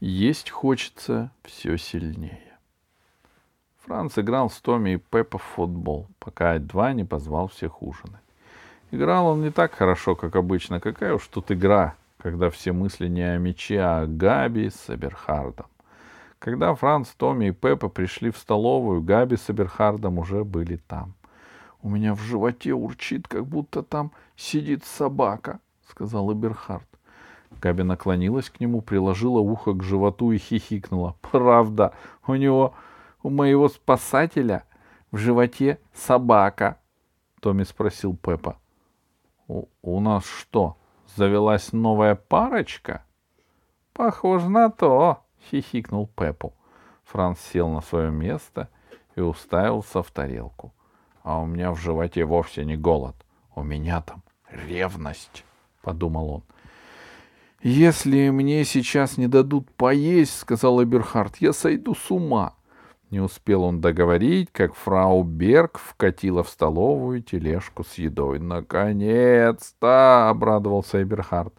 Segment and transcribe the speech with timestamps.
[0.00, 2.56] Есть хочется все сильнее.
[3.84, 8.22] Франц играл с Томми и Пеппа в футбол, пока Ать-2 не позвал всех ужинать.
[8.92, 10.78] Играл он не так хорошо, как обычно.
[10.78, 15.66] Какая уж тут игра, когда все мысли не о мече, а о Габи с Эберхардом.
[16.38, 21.14] Когда Франц, Томми и Пеппа пришли в столовую, Габи с Эберхардом уже были там.
[21.82, 25.58] «У меня в животе урчит, как будто там сидит собака»,—
[25.90, 26.86] сказал Эберхард.
[27.60, 31.16] Габи наклонилась к нему, приложила ухо к животу и хихикнула.
[31.20, 31.92] «Правда,
[32.26, 32.74] у него,
[33.22, 34.64] у моего спасателя
[35.10, 36.78] в животе собака»,—
[37.40, 38.58] Томми спросил Пеппа.
[39.48, 40.76] У, «У нас что,
[41.16, 43.04] завелась новая парочка?»
[43.92, 46.54] «Похоже на то»,— хихикнул Пеппу.
[47.04, 48.68] Франц сел на свое место
[49.16, 50.72] и уставился в тарелку.
[51.22, 53.16] «А у меня в животе вовсе не голод.
[53.54, 55.44] У меня там ревность»,—
[55.82, 56.42] подумал он.
[57.60, 62.54] «Если мне сейчас не дадут поесть,— сказал Эберхард,— я сойду с ума».
[63.10, 68.38] Не успел он договорить, как фрау Берг вкатила в столовую тележку с едой.
[68.38, 71.52] «Наконец-то!»— обрадовался Эберхард.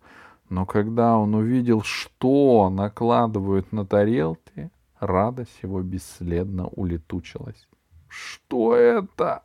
[0.48, 7.68] Но когда он увидел, что накладывают на тарелки, радость его бесследно улетучилась.
[8.08, 9.44] «Что это?»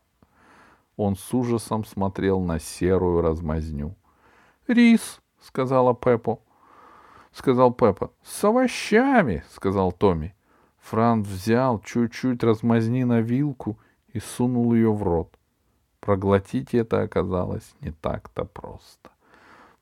[0.97, 3.97] Он с ужасом смотрел на серую размазню.
[4.69, 6.39] «Рис»,— сказала Пеппа
[7.35, 8.11] сказал Пеппа.
[8.23, 10.35] С овощами, сказал Томми.
[10.81, 13.79] Франц взял чуть-чуть размазни на вилку
[14.13, 15.37] и сунул ее в рот.
[16.01, 19.11] Проглотить это оказалось не так-то просто.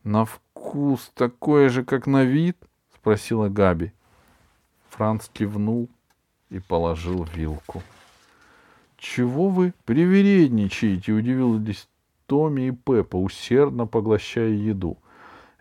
[0.04, 2.56] На вкус такой же, как на вид?
[2.94, 3.92] спросила Габи.
[4.90, 5.88] Франц кивнул
[6.50, 7.82] и положил вилку.
[8.96, 11.88] «Чего вы привередничаете?»— удивились
[12.26, 14.98] Томми и Пеппа, усердно поглощая еду.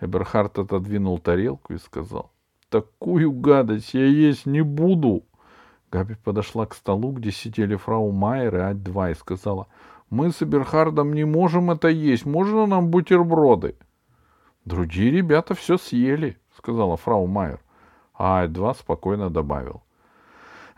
[0.01, 2.31] Эберхард отодвинул тарелку и сказал,
[2.69, 5.23] «Такую гадость я есть не буду!»
[5.91, 9.67] Габи подошла к столу, где сидели фрау Майер и Ать-2, и сказала,
[10.09, 12.25] «Мы с Эберхардом не можем это есть.
[12.25, 13.75] Можно нам бутерброды?»
[14.65, 17.59] «Другие ребята все съели»,— сказала фрау Майер.
[18.13, 19.83] А Ать-2 спокойно добавил.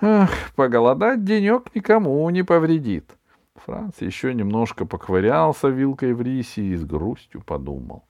[0.02, 3.18] «Эх, поголодать денек никому не повредит».
[3.56, 8.04] Франц еще немножко поковырялся вилкой в рисе и с грустью подумал.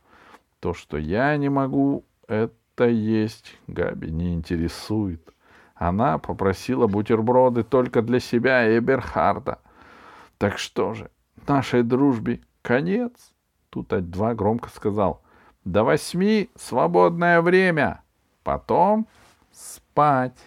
[0.64, 5.34] То, что я не могу это есть, Габи не интересует.
[5.76, 9.60] Она попросила бутерброды только для себя и Эберхарда.
[10.38, 11.12] Так что же,
[11.50, 13.34] нашей дружбе конец?
[13.72, 15.22] Тут Ать-2 громко сказал.
[15.66, 18.02] До восьми свободное время.
[18.46, 19.06] Потом
[19.52, 20.38] спать.